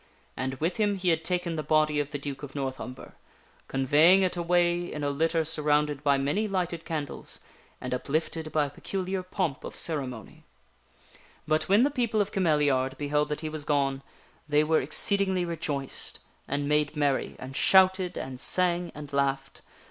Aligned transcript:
And 0.35 0.55
with 0.55 0.77
him 0.77 0.95
he 0.95 1.09
had 1.09 1.23
taken 1.23 1.55
the 1.57 1.61
body 1.61 1.99
of 1.99 2.09
the 2.09 2.17
Duke 2.17 2.41
of 2.41 2.55
North 2.55 2.79
Umber, 2.79 3.13
conveying 3.67 4.23
it 4.23 4.35
away 4.35 4.91
in 4.91 5.03
a 5.03 5.11
litter 5.11 5.45
surrounded 5.45 6.01
by 6.03 6.17
many 6.17 6.47
lighted 6.47 6.85
candles 6.85 7.39
and 7.79 7.93
uplifted 7.93 8.51
by 8.51 8.65
a 8.65 8.69
peculiar 8.71 9.21
pomp 9.21 9.63
of 9.63 9.75
ceremony. 9.75 10.43
But 11.47 11.69
when 11.69 11.83
the 11.83 11.91
people 11.91 12.19
of 12.19 12.31
Cameliard 12.31 12.97
beheld 12.97 13.29
that 13.29 13.41
he 13.41 13.49
was 13.49 13.63
gone, 13.63 14.01
they 14.49 14.63
were 14.63 14.81
exceedingly 14.81 15.41
*: 15.41 15.41
KING 15.41 15.45
RYENCE 15.45 15.49
MAKES 15.51 15.65
DEMANDS 15.67 15.91
13I 15.91 15.91
rejoiced, 15.91 16.19
and 16.47 16.67
made 16.67 16.95
merry, 16.95 17.35
and 17.37 17.55
shouted 17.55 18.17
and 18.17 18.39
sang 18.39 18.91
and 18.95 19.13
laughed. 19.13 19.61